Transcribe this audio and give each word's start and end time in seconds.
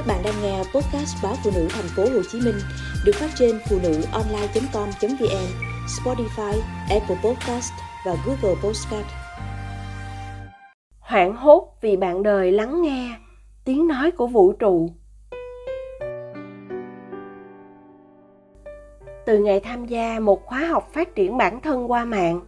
Các 0.00 0.06
bạn 0.06 0.22
đang 0.24 0.34
nghe 0.42 0.58
podcast 0.58 1.22
báo 1.22 1.34
phụ 1.44 1.50
nữ 1.54 1.68
thành 1.70 1.84
phố 1.96 2.02
Hồ 2.02 2.22
Chí 2.32 2.40
Minh 2.40 2.54
được 3.04 3.12
phát 3.14 3.30
trên 3.34 3.58
phụ 3.68 3.78
nữ 3.82 4.02
online.com.vn, 4.12 5.46
Spotify, 5.86 6.60
Apple 6.90 7.16
Podcast 7.24 7.72
và 8.06 8.16
Google 8.26 8.60
Podcast. 8.62 9.06
Hoảng 11.00 11.36
hốt 11.36 11.76
vì 11.80 11.96
bạn 11.96 12.22
đời 12.22 12.52
lắng 12.52 12.82
nghe 12.82 13.16
tiếng 13.64 13.88
nói 13.88 14.10
của 14.10 14.26
vũ 14.26 14.52
trụ. 14.52 14.90
Từ 19.26 19.38
ngày 19.38 19.60
tham 19.60 19.86
gia 19.86 20.20
một 20.20 20.46
khóa 20.46 20.66
học 20.66 20.88
phát 20.92 21.14
triển 21.14 21.36
bản 21.36 21.60
thân 21.60 21.90
qua 21.90 22.04
mạng, 22.04 22.40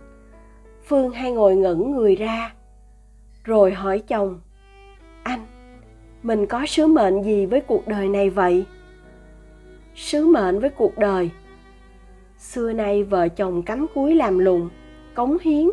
Phương 0.84 1.10
hay 1.10 1.32
ngồi 1.32 1.56
ngẩn 1.56 1.90
người 1.90 2.16
ra, 2.16 2.54
rồi 3.44 3.72
hỏi 3.72 4.02
chồng, 4.08 4.40
mình 6.22 6.46
có 6.46 6.66
sứ 6.66 6.86
mệnh 6.86 7.22
gì 7.22 7.46
với 7.46 7.60
cuộc 7.60 7.88
đời 7.88 8.08
này 8.08 8.30
vậy? 8.30 8.64
Sứ 9.94 10.26
mệnh 10.26 10.60
với 10.60 10.70
cuộc 10.70 10.98
đời. 10.98 11.30
Xưa 12.38 12.72
nay 12.72 13.04
vợ 13.04 13.28
chồng 13.28 13.62
cắm 13.62 13.86
cúi 13.94 14.14
làm 14.14 14.38
lùng 14.38 14.68
cống 15.14 15.36
hiến, 15.42 15.68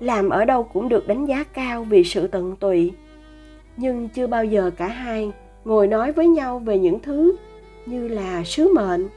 làm 0.00 0.28
ở 0.28 0.44
đâu 0.44 0.62
cũng 0.62 0.88
được 0.88 1.08
đánh 1.08 1.24
giá 1.24 1.44
cao 1.44 1.84
vì 1.84 2.04
sự 2.04 2.26
tận 2.26 2.56
tụy. 2.56 2.92
Nhưng 3.76 4.08
chưa 4.08 4.26
bao 4.26 4.44
giờ 4.44 4.70
cả 4.76 4.86
hai 4.86 5.32
ngồi 5.64 5.86
nói 5.86 6.12
với 6.12 6.28
nhau 6.28 6.58
về 6.58 6.78
những 6.78 7.00
thứ 7.00 7.36
như 7.86 8.08
là 8.08 8.44
sứ 8.44 8.74
mệnh. 8.74 9.08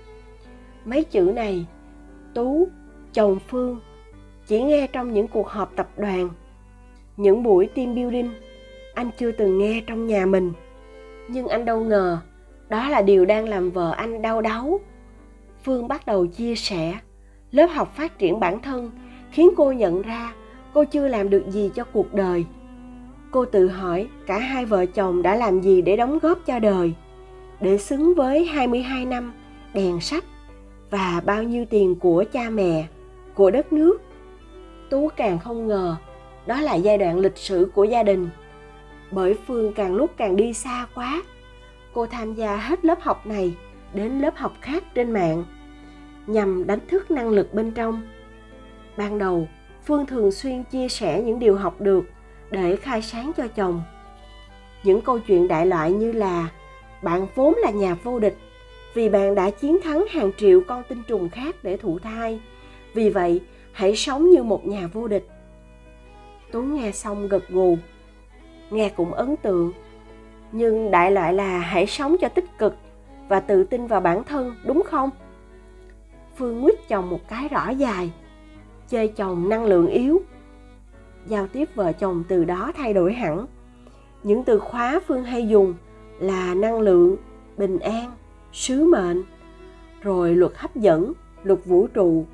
Mấy 0.85 1.03
chữ 1.03 1.31
này, 1.35 1.65
tú, 2.33 2.67
chồng 3.13 3.39
phương, 3.47 3.79
chỉ 4.47 4.61
nghe 4.63 4.87
trong 4.87 5.13
những 5.13 5.27
cuộc 5.27 5.47
họp 5.47 5.75
tập 5.75 5.89
đoàn, 5.97 6.29
những 7.17 7.43
buổi 7.43 7.67
team 7.67 7.95
building 7.95 8.29
anh 8.93 9.09
chưa 9.17 9.31
từng 9.31 9.57
nghe 9.57 9.81
trong 9.87 10.07
nhà 10.07 10.25
mình. 10.25 10.53
Nhưng 11.27 11.47
anh 11.47 11.65
đâu 11.65 11.83
ngờ 11.83 12.19
đó 12.69 12.89
là 12.89 13.01
điều 13.01 13.25
đang 13.25 13.49
làm 13.49 13.71
vợ 13.71 13.91
anh 13.91 14.21
đau 14.21 14.41
đáu. 14.41 14.79
Phương 15.63 15.87
bắt 15.87 16.05
đầu 16.05 16.27
chia 16.27 16.55
sẻ 16.55 16.99
lớp 17.51 17.67
học 17.67 17.95
phát 17.95 18.19
triển 18.19 18.39
bản 18.39 18.61
thân 18.61 18.91
khiến 19.31 19.49
cô 19.57 19.71
nhận 19.71 20.01
ra 20.01 20.33
cô 20.73 20.83
chưa 20.83 21.07
làm 21.07 21.29
được 21.29 21.43
gì 21.47 21.71
cho 21.75 21.83
cuộc 21.83 22.13
đời. 22.13 22.45
Cô 23.31 23.45
tự 23.45 23.67
hỏi 23.67 24.07
cả 24.27 24.39
hai 24.39 24.65
vợ 24.65 24.85
chồng 24.85 25.21
đã 25.21 25.35
làm 25.35 25.61
gì 25.61 25.81
để 25.81 25.95
đóng 25.95 26.19
góp 26.19 26.39
cho 26.45 26.59
đời. 26.59 26.93
Để 27.61 27.77
xứng 27.77 28.15
với 28.15 28.45
22 28.45 29.05
năm 29.05 29.33
đèn 29.73 30.01
sách 30.01 30.23
và 30.89 31.21
bao 31.25 31.43
nhiêu 31.43 31.65
tiền 31.69 31.95
của 31.95 32.23
cha 32.31 32.49
mẹ, 32.49 32.87
của 33.33 33.51
đất 33.51 33.73
nước. 33.73 34.01
Tú 34.89 35.09
càng 35.15 35.39
không 35.39 35.67
ngờ 35.67 35.95
đó 36.45 36.61
là 36.61 36.75
giai 36.75 36.97
đoạn 36.97 37.19
lịch 37.19 37.37
sử 37.37 37.71
của 37.75 37.83
gia 37.83 38.03
đình 38.03 38.29
bởi 39.11 39.37
phương 39.47 39.73
càng 39.73 39.95
lúc 39.95 40.11
càng 40.17 40.35
đi 40.35 40.53
xa 40.53 40.87
quá. 40.95 41.23
Cô 41.93 42.05
tham 42.05 42.33
gia 42.33 42.55
hết 42.55 42.85
lớp 42.85 43.01
học 43.01 43.25
này 43.27 43.53
đến 43.93 44.19
lớp 44.19 44.35
học 44.35 44.53
khác 44.61 44.83
trên 44.95 45.11
mạng, 45.11 45.45
nhằm 46.27 46.67
đánh 46.67 46.79
thức 46.87 47.11
năng 47.11 47.29
lực 47.29 47.53
bên 47.53 47.71
trong. 47.71 48.01
Ban 48.97 49.17
đầu, 49.17 49.47
phương 49.85 50.05
thường 50.05 50.31
xuyên 50.31 50.63
chia 50.63 50.89
sẻ 50.89 51.21
những 51.21 51.39
điều 51.39 51.55
học 51.55 51.81
được 51.81 52.03
để 52.51 52.75
khai 52.75 53.01
sáng 53.01 53.31
cho 53.37 53.47
chồng. 53.47 53.83
Những 54.83 55.01
câu 55.01 55.19
chuyện 55.19 55.47
đại 55.47 55.65
loại 55.65 55.91
như 55.91 56.11
là, 56.11 56.49
bạn 57.03 57.27
vốn 57.35 57.55
là 57.57 57.71
nhà 57.71 57.93
vô 58.03 58.19
địch, 58.19 58.37
vì 58.93 59.09
bạn 59.09 59.35
đã 59.35 59.49
chiến 59.49 59.77
thắng 59.83 60.05
hàng 60.09 60.31
triệu 60.37 60.61
con 60.67 60.83
tinh 60.89 61.03
trùng 61.07 61.29
khác 61.29 61.55
để 61.63 61.77
thụ 61.77 61.99
thai, 61.99 62.41
vì 62.93 63.09
vậy 63.09 63.41
hãy 63.71 63.95
sống 63.95 64.29
như 64.29 64.43
một 64.43 64.67
nhà 64.67 64.87
vô 64.93 65.07
địch. 65.07 65.27
Tú 66.51 66.61
nghe 66.61 66.91
xong 66.91 67.27
gật 67.27 67.49
gù 67.49 67.77
nghe 68.71 68.89
cũng 68.89 69.13
ấn 69.13 69.35
tượng. 69.37 69.71
Nhưng 70.51 70.91
đại 70.91 71.11
loại 71.11 71.33
là 71.33 71.59
hãy 71.59 71.87
sống 71.87 72.15
cho 72.21 72.29
tích 72.29 72.57
cực 72.57 72.75
và 73.27 73.39
tự 73.39 73.63
tin 73.63 73.87
vào 73.87 74.01
bản 74.01 74.23
thân, 74.23 74.55
đúng 74.65 74.83
không? 74.85 75.09
Phương 76.35 76.61
nguyết 76.61 76.87
chồng 76.87 77.09
một 77.09 77.19
cái 77.27 77.47
rõ 77.47 77.69
dài, 77.69 78.11
chơi 78.89 79.07
chồng 79.07 79.49
năng 79.49 79.65
lượng 79.65 79.87
yếu. 79.87 80.21
Giao 81.25 81.47
tiếp 81.47 81.69
vợ 81.75 81.91
chồng 81.91 82.23
từ 82.27 82.43
đó 82.43 82.71
thay 82.77 82.93
đổi 82.93 83.13
hẳn. 83.13 83.45
Những 84.23 84.43
từ 84.43 84.59
khóa 84.59 84.99
phương 85.07 85.23
hay 85.23 85.47
dùng 85.47 85.73
là 86.19 86.53
năng 86.53 86.79
lượng, 86.79 87.15
bình 87.57 87.79
an, 87.79 88.11
sứ 88.53 88.85
mệnh, 88.85 89.23
rồi 90.01 90.35
luật 90.35 90.51
hấp 90.55 90.75
dẫn, 90.75 91.13
luật 91.43 91.59
vũ 91.65 91.87
trụ. 91.87 92.25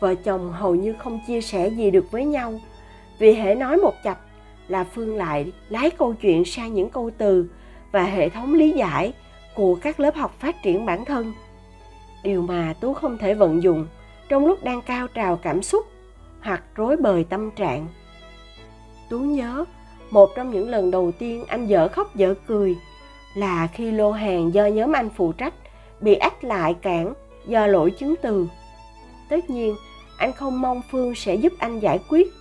Vợ 0.00 0.14
chồng 0.14 0.52
hầu 0.52 0.74
như 0.74 0.94
không 0.98 1.20
chia 1.26 1.40
sẻ 1.40 1.68
gì 1.68 1.90
được 1.90 2.10
với 2.10 2.24
nhau, 2.24 2.60
vì 3.18 3.32
hễ 3.32 3.54
nói 3.54 3.76
một 3.76 3.94
chập 4.04 4.20
là 4.68 4.84
phương 4.84 5.16
lại 5.16 5.52
lái 5.68 5.90
câu 5.90 6.14
chuyện 6.14 6.44
sang 6.44 6.74
những 6.74 6.90
câu 6.90 7.10
từ 7.18 7.50
và 7.92 8.04
hệ 8.04 8.28
thống 8.28 8.54
lý 8.54 8.70
giải 8.70 9.12
của 9.54 9.74
các 9.82 10.00
lớp 10.00 10.14
học 10.14 10.34
phát 10.38 10.62
triển 10.62 10.86
bản 10.86 11.04
thân. 11.04 11.32
Điều 12.22 12.42
mà 12.42 12.74
tú 12.80 12.94
không 12.94 13.18
thể 13.18 13.34
vận 13.34 13.62
dụng 13.62 13.86
trong 14.28 14.46
lúc 14.46 14.64
đang 14.64 14.82
cao 14.82 15.06
trào 15.06 15.36
cảm 15.36 15.62
xúc 15.62 15.86
hoặc 16.40 16.62
rối 16.74 16.96
bời 16.96 17.24
tâm 17.24 17.50
trạng. 17.50 17.86
Tú 19.08 19.18
nhớ, 19.18 19.64
một 20.10 20.30
trong 20.36 20.50
những 20.50 20.68
lần 20.68 20.90
đầu 20.90 21.12
tiên 21.18 21.44
anh 21.48 21.66
dở 21.66 21.88
khóc 21.88 22.16
dở 22.16 22.34
cười 22.46 22.76
là 23.34 23.66
khi 23.66 23.90
lô 23.90 24.12
hàng 24.12 24.54
do 24.54 24.66
nhóm 24.66 24.92
anh 24.92 25.08
phụ 25.16 25.32
trách 25.32 25.54
bị 26.00 26.14
ách 26.14 26.44
lại 26.44 26.74
cản 26.74 27.14
do 27.46 27.66
lỗi 27.66 27.90
chứng 27.90 28.14
từ. 28.22 28.46
Tất 29.28 29.50
nhiên, 29.50 29.74
anh 30.18 30.32
không 30.32 30.60
mong 30.60 30.82
phương 30.90 31.14
sẽ 31.14 31.34
giúp 31.34 31.52
anh 31.58 31.78
giải 31.78 32.00
quyết 32.08 32.32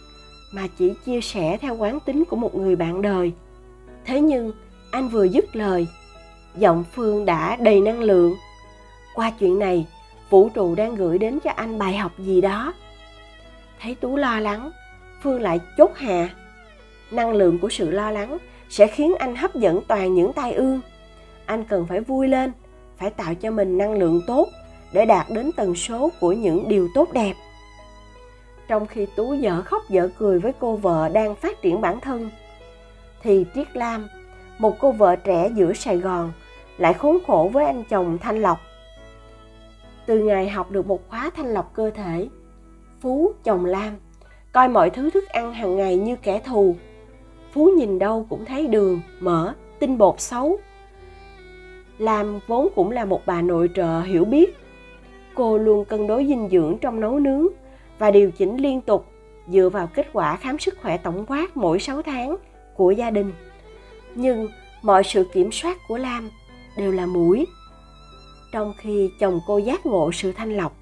mà 0.55 0.67
chỉ 0.77 0.93
chia 1.05 1.21
sẻ 1.21 1.57
theo 1.61 1.75
quán 1.75 1.99
tính 1.99 2.25
của 2.25 2.35
một 2.35 2.55
người 2.55 2.75
bạn 2.75 3.01
đời. 3.01 3.33
Thế 4.05 4.21
nhưng, 4.21 4.51
anh 4.91 5.09
vừa 5.09 5.23
dứt 5.23 5.55
lời, 5.55 5.87
giọng 6.57 6.83
phương 6.93 7.25
đã 7.25 7.55
đầy 7.55 7.81
năng 7.81 8.01
lượng. 8.01 8.35
Qua 9.15 9.31
chuyện 9.39 9.59
này, 9.59 9.87
vũ 10.29 10.49
trụ 10.49 10.75
đang 10.75 10.95
gửi 10.95 11.17
đến 11.17 11.39
cho 11.43 11.51
anh 11.55 11.79
bài 11.79 11.97
học 11.97 12.11
gì 12.17 12.41
đó. 12.41 12.73
Thấy 13.81 13.95
tú 13.95 14.15
lo 14.15 14.39
lắng, 14.39 14.71
phương 15.23 15.41
lại 15.41 15.59
chốt 15.77 15.91
hạ. 15.95 16.29
Năng 17.11 17.31
lượng 17.31 17.59
của 17.59 17.69
sự 17.69 17.91
lo 17.91 18.11
lắng 18.11 18.37
sẽ 18.69 18.87
khiến 18.87 19.15
anh 19.15 19.35
hấp 19.35 19.55
dẫn 19.55 19.81
toàn 19.87 20.13
những 20.13 20.33
tai 20.33 20.53
ương. 20.53 20.81
Anh 21.45 21.63
cần 21.63 21.85
phải 21.89 22.01
vui 22.01 22.27
lên, 22.27 22.51
phải 22.97 23.09
tạo 23.09 23.35
cho 23.35 23.51
mình 23.51 23.77
năng 23.77 23.93
lượng 23.93 24.21
tốt 24.27 24.47
để 24.93 25.05
đạt 25.05 25.25
đến 25.29 25.51
tần 25.55 25.75
số 25.75 26.09
của 26.19 26.33
những 26.33 26.69
điều 26.69 26.87
tốt 26.93 27.13
đẹp 27.13 27.33
trong 28.67 28.87
khi 28.87 29.05
tú 29.15 29.33
dở 29.33 29.61
khóc 29.61 29.89
dở 29.89 30.09
cười 30.17 30.39
với 30.39 30.53
cô 30.59 30.75
vợ 30.75 31.09
đang 31.09 31.35
phát 31.35 31.61
triển 31.61 31.81
bản 31.81 31.99
thân, 31.99 32.29
thì 33.21 33.45
triết 33.55 33.77
lam, 33.77 34.07
một 34.57 34.79
cô 34.79 34.91
vợ 34.91 35.15
trẻ 35.15 35.49
giữa 35.55 35.73
sài 35.73 35.97
gòn, 35.97 36.31
lại 36.77 36.93
khốn 36.93 37.17
khổ 37.27 37.49
với 37.53 37.65
anh 37.65 37.83
chồng 37.89 38.17
thanh 38.17 38.41
lộc. 38.41 38.61
Từ 40.05 40.19
ngày 40.19 40.49
học 40.49 40.71
được 40.71 40.87
một 40.87 41.09
khóa 41.09 41.29
thanh 41.35 41.53
lọc 41.53 41.73
cơ 41.73 41.89
thể, 41.89 42.27
phú, 43.01 43.33
chồng 43.43 43.65
lam, 43.65 43.93
coi 44.51 44.67
mọi 44.67 44.89
thứ 44.89 45.09
thức 45.09 45.27
ăn 45.27 45.53
hàng 45.53 45.75
ngày 45.75 45.97
như 45.97 46.15
kẻ 46.15 46.41
thù. 46.45 46.75
Phú 47.51 47.69
nhìn 47.77 47.99
đâu 47.99 48.25
cũng 48.29 48.45
thấy 48.45 48.67
đường, 48.67 49.01
mỡ, 49.19 49.53
tinh 49.79 49.97
bột 49.97 50.19
xấu. 50.19 50.57
Lam 51.97 52.39
vốn 52.47 52.67
cũng 52.75 52.91
là 52.91 53.05
một 53.05 53.21
bà 53.25 53.41
nội 53.41 53.69
trợ 53.75 54.01
hiểu 54.01 54.25
biết. 54.25 54.57
Cô 55.35 55.57
luôn 55.57 55.85
cân 55.85 56.07
đối 56.07 56.25
dinh 56.25 56.49
dưỡng 56.51 56.77
trong 56.81 56.99
nấu 56.99 57.19
nướng 57.19 57.47
và 57.99 58.11
điều 58.11 58.31
chỉnh 58.31 58.57
liên 58.57 58.81
tục 58.81 59.05
dựa 59.47 59.69
vào 59.69 59.87
kết 59.87 60.07
quả 60.13 60.35
khám 60.35 60.59
sức 60.59 60.77
khỏe 60.81 60.97
tổng 60.97 61.25
quát 61.27 61.57
mỗi 61.57 61.79
6 61.79 62.01
tháng 62.01 62.37
của 62.75 62.91
gia 62.91 63.09
đình. 63.09 63.33
Nhưng 64.15 64.47
mọi 64.81 65.03
sự 65.03 65.23
kiểm 65.33 65.51
soát 65.51 65.77
của 65.87 65.97
Lam 65.97 66.29
đều 66.77 66.91
là 66.91 67.05
mũi. 67.05 67.45
Trong 68.51 68.73
khi 68.77 69.11
chồng 69.19 69.39
cô 69.47 69.57
giác 69.57 69.85
ngộ 69.85 70.11
sự 70.11 70.31
thanh 70.31 70.57
lọc, 70.57 70.75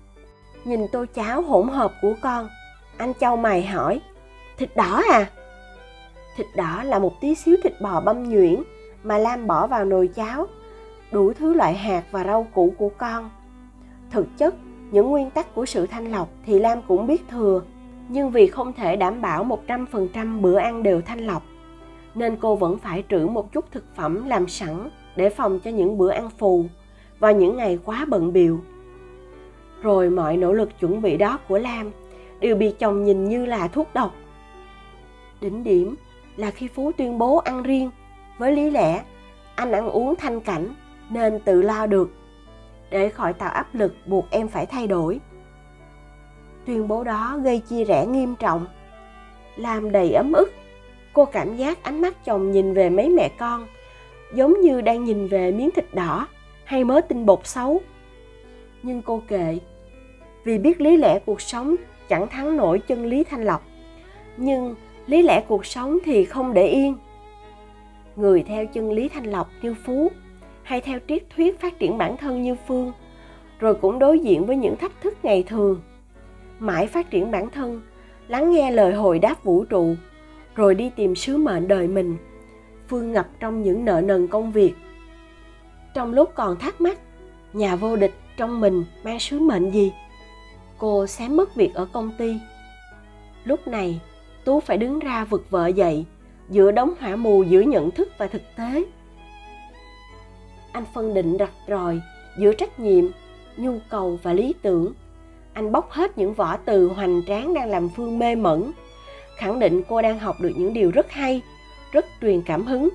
nhìn 0.65 0.81
tô 0.91 1.05
cháo 1.13 1.41
hỗn 1.41 1.67
hợp 1.67 1.93
của 2.01 2.13
con, 2.21 2.49
anh 2.97 3.13
châu 3.19 3.37
mày 3.37 3.65
hỏi, 3.65 4.01
thịt 4.57 4.75
đỏ 4.75 5.01
à? 5.11 5.29
Thịt 6.35 6.47
đỏ 6.55 6.83
là 6.83 6.99
một 6.99 7.21
tí 7.21 7.35
xíu 7.35 7.55
thịt 7.63 7.81
bò 7.81 8.01
băm 8.01 8.29
nhuyễn 8.29 8.63
mà 9.03 9.17
Lam 9.17 9.47
bỏ 9.47 9.67
vào 9.67 9.85
nồi 9.85 10.07
cháo, 10.07 10.47
đủ 11.11 11.33
thứ 11.33 11.53
loại 11.53 11.73
hạt 11.73 12.03
và 12.11 12.23
rau 12.23 12.47
củ 12.53 12.73
của 12.77 12.89
con. 12.89 13.29
Thực 14.11 14.27
chất, 14.37 14.55
những 14.93 15.09
nguyên 15.09 15.29
tắc 15.29 15.55
của 15.55 15.65
sự 15.65 15.87
thanh 15.87 16.11
lọc 16.11 16.29
thì 16.45 16.59
Lam 16.59 16.81
cũng 16.87 17.07
biết 17.07 17.23
thừa, 17.29 17.61
nhưng 18.09 18.29
vì 18.31 18.47
không 18.47 18.73
thể 18.73 18.95
đảm 18.95 19.21
bảo 19.21 19.45
100% 19.67 20.41
bữa 20.41 20.57
ăn 20.57 20.83
đều 20.83 21.01
thanh 21.01 21.19
lọc, 21.19 21.43
nên 22.15 22.37
cô 22.41 22.55
vẫn 22.55 22.77
phải 22.77 23.03
trữ 23.09 23.27
một 23.27 23.51
chút 23.51 23.71
thực 23.71 23.83
phẩm 23.95 24.25
làm 24.25 24.47
sẵn 24.47 24.89
để 25.15 25.29
phòng 25.29 25.59
cho 25.59 25.71
những 25.71 25.97
bữa 25.97 26.09
ăn 26.09 26.29
phù 26.29 26.65
và 27.19 27.31
những 27.31 27.57
ngày 27.57 27.79
quá 27.85 28.05
bận 28.09 28.33
biệu. 28.33 28.59
Rồi 29.81 30.09
mọi 30.09 30.37
nỗ 30.37 30.53
lực 30.53 30.79
chuẩn 30.79 31.01
bị 31.01 31.17
đó 31.17 31.39
của 31.47 31.57
Lam 31.57 31.91
đều 32.39 32.55
bị 32.55 32.71
chồng 32.79 33.03
nhìn 33.03 33.23
như 33.23 33.45
là 33.45 33.67
thuốc 33.67 33.93
độc. 33.93 34.15
Đỉnh 35.41 35.63
điểm 35.63 35.95
là 36.35 36.51
khi 36.51 36.67
Phú 36.67 36.91
tuyên 36.97 37.17
bố 37.17 37.37
ăn 37.37 37.63
riêng, 37.63 37.91
với 38.37 38.55
lý 38.55 38.69
lẽ 38.69 39.03
anh 39.55 39.71
ăn 39.71 39.89
uống 39.89 40.15
thanh 40.15 40.39
cảnh 40.39 40.73
nên 41.09 41.39
tự 41.39 41.61
lo 41.61 41.85
được 41.85 42.09
để 42.93 43.09
khỏi 43.09 43.33
tạo 43.33 43.49
áp 43.49 43.75
lực 43.75 43.95
buộc 44.05 44.29
em 44.29 44.47
phải 44.47 44.65
thay 44.65 44.87
đổi. 44.87 45.19
Tuyên 46.65 46.87
bố 46.87 47.03
đó 47.03 47.39
gây 47.43 47.59
chia 47.59 47.83
rẽ 47.83 48.05
nghiêm 48.05 48.35
trọng, 48.35 48.65
làm 49.55 49.91
đầy 49.91 50.13
ấm 50.13 50.33
ức. 50.33 50.53
Cô 51.13 51.25
cảm 51.25 51.55
giác 51.55 51.83
ánh 51.83 52.01
mắt 52.01 52.25
chồng 52.25 52.51
nhìn 52.51 52.73
về 52.73 52.89
mấy 52.89 53.09
mẹ 53.09 53.29
con, 53.39 53.67
giống 54.35 54.61
như 54.61 54.81
đang 54.81 55.03
nhìn 55.03 55.27
về 55.27 55.51
miếng 55.51 55.69
thịt 55.75 55.93
đỏ 55.93 56.27
hay 56.63 56.83
mớ 56.83 57.01
tinh 57.01 57.25
bột 57.25 57.47
xấu. 57.47 57.81
Nhưng 58.83 59.01
cô 59.01 59.21
kệ 59.27 59.57
vì 60.43 60.57
biết 60.57 60.81
lý 60.81 60.97
lẽ 60.97 61.19
cuộc 61.25 61.41
sống 61.41 61.75
chẳng 62.09 62.27
thắng 62.27 62.57
nổi 62.57 62.79
chân 62.79 63.05
lý 63.05 63.23
thanh 63.23 63.43
lọc, 63.43 63.63
nhưng 64.37 64.75
lý 65.07 65.21
lẽ 65.21 65.43
cuộc 65.47 65.65
sống 65.65 65.97
thì 66.05 66.25
không 66.25 66.53
để 66.53 66.67
yên. 66.67 66.97
Người 68.15 68.43
theo 68.43 68.65
chân 68.65 68.91
lý 68.91 69.09
thanh 69.09 69.25
lọc 69.25 69.49
như 69.61 69.75
phú 69.85 70.11
hay 70.63 70.81
theo 70.81 70.99
triết 71.07 71.23
thuyết 71.35 71.59
phát 71.59 71.79
triển 71.79 71.97
bản 71.97 72.17
thân 72.17 72.43
như 72.43 72.55
phương, 72.67 72.91
rồi 73.59 73.75
cũng 73.75 73.99
đối 73.99 74.19
diện 74.19 74.45
với 74.45 74.55
những 74.55 74.75
thách 74.77 75.01
thức 75.01 75.17
ngày 75.23 75.43
thường. 75.43 75.81
Mãi 76.59 76.87
phát 76.87 77.09
triển 77.09 77.31
bản 77.31 77.49
thân, 77.49 77.81
lắng 78.27 78.51
nghe 78.51 78.71
lời 78.71 78.93
hồi 78.93 79.19
đáp 79.19 79.43
vũ 79.43 79.65
trụ, 79.65 79.95
rồi 80.55 80.75
đi 80.75 80.89
tìm 80.89 81.15
sứ 81.15 81.37
mệnh 81.37 81.67
đời 81.67 81.87
mình, 81.87 82.17
phương 82.87 83.11
ngập 83.11 83.27
trong 83.39 83.63
những 83.63 83.85
nợ 83.85 84.01
nần 84.01 84.27
công 84.27 84.51
việc. 84.51 84.73
Trong 85.93 86.13
lúc 86.13 86.31
còn 86.35 86.59
thắc 86.59 86.81
mắc, 86.81 86.99
nhà 87.53 87.75
vô 87.75 87.95
địch 87.95 88.13
trong 88.37 88.61
mình 88.61 88.85
mang 89.03 89.19
sứ 89.19 89.39
mệnh 89.39 89.71
gì? 89.71 89.93
Cô 90.77 91.07
xém 91.07 91.35
mất 91.35 91.55
việc 91.55 91.73
ở 91.73 91.85
công 91.85 92.11
ty. 92.17 92.37
Lúc 93.45 93.67
này, 93.67 93.99
tú 94.45 94.59
phải 94.59 94.77
đứng 94.77 94.99
ra 94.99 95.25
vực 95.25 95.45
vợ 95.49 95.67
dậy, 95.67 96.05
giữa 96.49 96.71
đống 96.71 96.93
hỏa 96.99 97.15
mù 97.15 97.43
giữa 97.43 97.61
nhận 97.61 97.91
thức 97.91 98.09
và 98.17 98.27
thực 98.27 98.41
tế 98.55 98.83
anh 100.73 100.85
phân 100.93 101.13
định 101.13 101.37
rạch 101.39 101.53
ròi 101.67 102.01
giữa 102.37 102.53
trách 102.53 102.79
nhiệm, 102.79 103.05
nhu 103.57 103.77
cầu 103.89 104.19
và 104.23 104.33
lý 104.33 104.53
tưởng. 104.61 104.93
Anh 105.53 105.71
bóc 105.71 105.91
hết 105.91 106.17
những 106.17 106.33
vỏ 106.33 106.57
từ 106.65 106.87
hoành 106.87 107.21
tráng 107.27 107.53
đang 107.53 107.69
làm 107.69 107.89
phương 107.95 108.19
mê 108.19 108.35
mẩn, 108.35 108.71
khẳng 109.37 109.59
định 109.59 109.81
cô 109.89 110.01
đang 110.01 110.19
học 110.19 110.41
được 110.41 110.51
những 110.55 110.73
điều 110.73 110.91
rất 110.91 111.11
hay, 111.11 111.41
rất 111.91 112.05
truyền 112.21 112.41
cảm 112.41 112.65
hứng. 112.65 112.89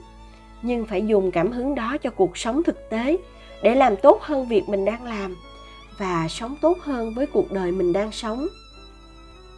Nhưng 0.63 0.87
phải 0.87 1.07
dùng 1.07 1.31
cảm 1.31 1.53
hứng 1.53 1.75
đó 1.75 1.97
cho 2.03 2.11
cuộc 2.11 2.39
sống 2.39 2.63
thực 2.63 2.91
tế, 2.91 3.17
để 3.63 3.75
làm 3.75 3.97
tốt 3.97 4.23
hơn 4.23 4.49
việc 4.49 4.69
mình 4.69 4.85
đang 4.85 5.05
làm, 5.05 5.37
và 5.99 6.27
sống 6.29 6.57
tốt 6.61 6.79
hơn 6.81 7.15
với 7.15 7.27
cuộc 7.27 7.53
đời 7.53 7.73
mình 7.73 7.93
đang 7.93 8.13
sống. 8.13 8.47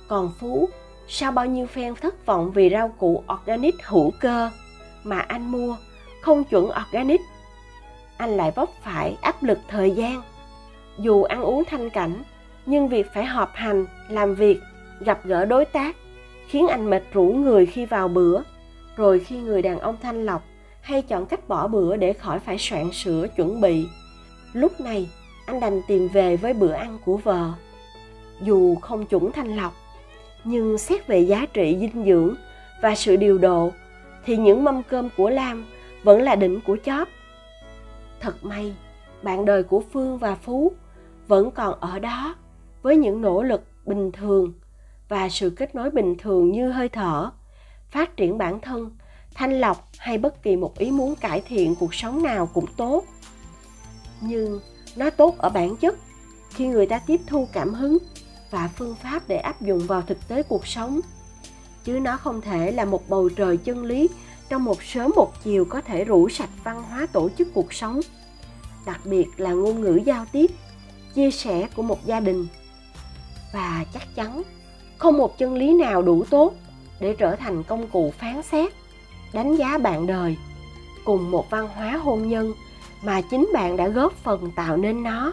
Còn 0.09 0.33
phú, 0.39 0.69
sau 1.09 1.33
bao 1.33 1.47
nhiêu 1.47 1.67
phen 1.67 1.95
thất 1.95 2.27
vọng 2.27 2.51
vì 2.55 2.71
rau 2.71 2.89
củ 2.89 3.25
organic 3.35 3.75
hữu 3.85 4.11
cơ 4.21 4.51
mà 5.05 5.19
anh 5.19 5.53
mua, 5.53 5.77
không 6.23 6.45
chuẩn 6.45 6.71
organic 6.89 7.21
anh 8.21 8.37
lại 8.37 8.51
vấp 8.51 8.69
phải 8.83 9.17
áp 9.21 9.43
lực 9.43 9.59
thời 9.69 9.91
gian. 9.91 10.23
Dù 10.99 11.23
ăn 11.23 11.43
uống 11.43 11.65
thanh 11.65 11.91
cảnh, 11.91 12.23
nhưng 12.67 12.89
việc 12.89 13.07
phải 13.15 13.25
họp 13.25 13.51
hành, 13.55 13.87
làm 14.09 14.35
việc, 14.35 14.61
gặp 15.01 15.21
gỡ 15.25 15.45
đối 15.45 15.65
tác 15.65 15.97
khiến 16.49 16.69
anh 16.69 16.91
mệt 16.91 17.03
rũ 17.13 17.25
người 17.25 17.67
khi 17.67 17.87
vào 17.87 18.09
bữa. 18.09 18.41
Rồi 18.97 19.21
khi 19.21 19.39
người 19.39 19.63
đàn 19.63 19.79
ông 19.79 19.97
thanh 20.03 20.27
lọc 20.27 20.43
hay 20.81 21.03
chọn 21.03 21.27
cách 21.27 21.49
bỏ 21.49 21.69
bữa 21.69 21.97
để 21.97 22.13
khỏi 22.13 22.39
phải 22.39 22.59
soạn 22.59 22.93
sửa 22.93 23.27
chuẩn 23.37 23.61
bị, 23.61 23.87
lúc 24.53 24.81
này 24.81 25.11
anh 25.47 25.61
đành 25.61 25.81
tìm 25.89 26.09
về 26.09 26.37
với 26.37 26.53
bữa 26.53 26.73
ăn 26.73 26.99
của 27.05 27.17
vợ. 27.17 27.51
Dù 28.43 28.75
không 28.75 29.07
chuẩn 29.07 29.33
thanh 29.33 29.57
lọc, 29.57 29.73
nhưng 30.45 30.79
xét 30.79 31.07
về 31.07 31.21
giá 31.21 31.47
trị 31.53 31.77
dinh 31.81 32.05
dưỡng 32.05 32.35
và 32.83 32.95
sự 32.95 33.17
điều 33.17 33.39
độ, 33.39 33.73
thì 34.25 34.37
những 34.37 34.65
mâm 34.65 34.83
cơm 34.83 35.09
của 35.17 35.31
lam 35.31 35.65
vẫn 36.03 36.23
là 36.23 36.35
đỉnh 36.35 36.61
của 36.61 36.77
chóp 36.85 37.09
thật 38.21 38.45
may, 38.45 38.75
bạn 39.23 39.45
đời 39.45 39.63
của 39.63 39.83
phương 39.93 40.19
và 40.19 40.35
phú 40.35 40.73
vẫn 41.29 41.51
còn 41.51 41.81
ở 41.81 41.99
đó 41.99 42.35
với 42.83 42.97
những 42.97 43.21
nỗ 43.21 43.43
lực 43.43 43.63
bình 43.87 44.13
thường 44.13 44.53
và 45.09 45.29
sự 45.29 45.51
kết 45.51 45.75
nối 45.75 45.91
bình 45.91 46.15
thường 46.19 46.51
như 46.51 46.71
hơi 46.71 46.89
thở, 46.89 47.31
phát 47.91 48.17
triển 48.17 48.39
bản 48.39 48.61
thân, 48.61 48.91
thanh 49.35 49.61
lọc 49.61 49.89
hay 49.99 50.19
bất 50.19 50.43
kỳ 50.43 50.57
một 50.57 50.79
ý 50.79 50.91
muốn 50.91 51.17
cải 51.17 51.41
thiện 51.41 51.75
cuộc 51.75 51.95
sống 51.95 52.23
nào 52.23 52.47
cũng 52.47 52.67
tốt. 52.77 53.05
Nhưng 54.21 54.61
nó 54.97 55.11
tốt 55.11 55.39
ở 55.39 55.49
bản 55.51 55.77
chất, 55.77 55.97
khi 56.51 56.67
người 56.67 56.87
ta 56.87 57.01
tiếp 57.07 57.21
thu 57.27 57.49
cảm 57.53 57.75
hứng 57.75 57.99
và 58.51 58.71
phương 58.77 58.95
pháp 58.95 59.23
để 59.29 59.37
áp 59.37 59.63
dụng 59.63 59.79
vào 59.79 60.03
thực 60.03 60.29
tế 60.29 60.43
cuộc 60.43 60.67
sống, 60.67 61.01
chứ 61.85 62.01
nó 62.01 62.17
không 62.17 62.41
thể 62.41 62.73
là 62.73 62.85
một 62.85 63.09
bầu 63.09 63.29
trời 63.29 63.57
chân 63.57 63.85
lý 63.85 64.09
trong 64.51 64.65
một 64.65 64.83
sớm 64.83 65.11
một 65.17 65.33
chiều 65.43 65.65
có 65.65 65.81
thể 65.81 66.05
rủ 66.05 66.29
sạch 66.29 66.51
văn 66.65 66.83
hóa 66.83 67.07
tổ 67.13 67.31
chức 67.39 67.49
cuộc 67.55 67.73
sống. 67.73 68.01
Đặc 68.87 69.01
biệt 69.05 69.27
là 69.37 69.53
ngôn 69.53 69.81
ngữ 69.81 70.01
giao 70.05 70.27
tiếp, 70.33 70.51
chia 71.15 71.31
sẻ 71.31 71.69
của 71.77 71.83
một 71.83 72.07
gia 72.07 72.21
đình. 72.21 72.47
Và 73.53 73.85
chắc 73.95 74.15
chắn, 74.15 74.43
không 74.99 75.19
một 75.19 75.39
chân 75.39 75.55
lý 75.55 75.75
nào 75.75 76.03
đủ 76.03 76.25
tốt 76.31 76.55
để 77.01 77.17
trở 77.19 77.37
thành 77.37 77.63
công 77.63 77.89
cụ 77.89 78.13
phán 78.19 78.43
xét, 78.43 78.73
đánh 79.33 79.57
giá 79.57 79.79
bạn 79.79 80.07
đời 80.07 80.37
cùng 81.05 81.31
một 81.31 81.51
văn 81.51 81.69
hóa 81.75 81.97
hôn 81.97 82.29
nhân 82.29 82.53
mà 83.03 83.21
chính 83.21 83.51
bạn 83.55 83.77
đã 83.77 83.89
góp 83.89 84.13
phần 84.13 84.51
tạo 84.57 84.77
nên 84.77 85.03
nó. 85.03 85.33